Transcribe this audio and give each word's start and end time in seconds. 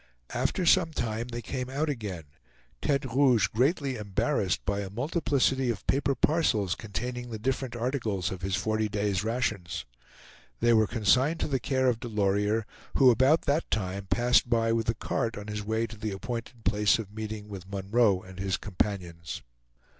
After 0.33 0.65
some 0.65 0.93
time 0.93 1.27
they 1.27 1.43
came 1.43 1.69
out 1.69 1.87
again, 1.87 2.23
Tete 2.81 3.05
Rouge 3.05 3.45
greatly 3.49 3.97
embarrassed 3.97 4.65
by 4.65 4.79
a 4.79 4.89
multiplicity 4.89 5.69
of 5.69 5.85
paper 5.85 6.15
parcels 6.15 6.73
containing 6.73 7.29
the 7.29 7.37
different 7.37 7.75
articles 7.75 8.31
of 8.31 8.41
his 8.41 8.55
forty 8.55 8.89
days' 8.89 9.23
rations. 9.23 9.85
They 10.59 10.73
were 10.73 10.87
consigned 10.87 11.39
to 11.41 11.47
the 11.47 11.59
care 11.59 11.85
of 11.85 11.99
Delorier, 11.99 12.65
who 12.95 13.11
about 13.11 13.43
that 13.43 13.69
time 13.69 14.07
passed 14.07 14.49
by 14.49 14.71
with 14.71 14.87
the 14.87 14.95
cart 14.95 15.37
on 15.37 15.45
his 15.49 15.63
way 15.63 15.85
to 15.85 15.97
the 15.97 16.13
appointed 16.13 16.63
place 16.65 16.97
of 16.97 17.13
meeting 17.13 17.47
with 17.47 17.69
Munroe 17.69 18.23
and 18.23 18.39
his 18.39 18.57
companions. 18.57 19.43